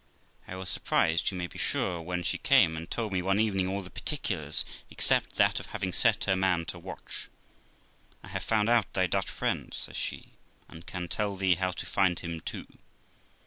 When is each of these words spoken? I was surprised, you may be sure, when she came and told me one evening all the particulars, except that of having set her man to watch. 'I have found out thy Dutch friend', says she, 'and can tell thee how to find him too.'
I 0.47 0.55
was 0.55 0.67
surprised, 0.67 1.29
you 1.29 1.37
may 1.37 1.45
be 1.45 1.59
sure, 1.59 2.01
when 2.01 2.23
she 2.23 2.39
came 2.39 2.75
and 2.75 2.89
told 2.89 3.13
me 3.13 3.21
one 3.21 3.39
evening 3.39 3.67
all 3.67 3.83
the 3.83 3.91
particulars, 3.91 4.65
except 4.89 5.35
that 5.35 5.59
of 5.59 5.67
having 5.67 5.93
set 5.93 6.23
her 6.23 6.35
man 6.35 6.65
to 6.73 6.79
watch. 6.79 7.29
'I 8.23 8.29
have 8.29 8.43
found 8.43 8.67
out 8.67 8.91
thy 8.93 9.05
Dutch 9.05 9.29
friend', 9.29 9.71
says 9.75 9.95
she, 9.97 10.33
'and 10.67 10.87
can 10.87 11.07
tell 11.07 11.35
thee 11.35 11.53
how 11.53 11.69
to 11.73 11.85
find 11.85 12.19
him 12.19 12.39
too.' 12.41 12.79